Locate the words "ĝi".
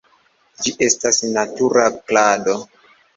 0.61-0.71